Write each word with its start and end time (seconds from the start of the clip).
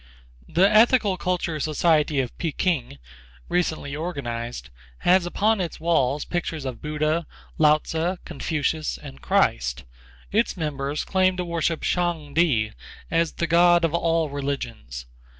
The 0.49 0.67
Ethical 0.67 1.15
Culture 1.15 1.59
Society 1.59 2.19
of 2.21 2.35
Peking, 2.39 2.97
recently 3.49 3.95
organized, 3.95 4.71
has 5.05 5.27
upon 5.27 5.61
its 5.61 5.79
walls 5.79 6.25
pictures 6.25 6.65
of 6.65 6.81
Buddha, 6.81 7.27
Lao 7.59 7.77
Tzu, 7.77 8.17
Confucius 8.25 8.97
and 8.97 9.21
Christ. 9.21 9.83
Its 10.31 10.57
members 10.57 11.03
claim 11.05 11.37
to 11.37 11.45
worship 11.45 11.83
Shang 11.83 12.33
Ti 12.33 12.71
as 13.11 13.33
the 13.33 13.45
god 13.45 13.85
of 13.85 13.93
all 13.93 14.31
religions. 14.31 15.05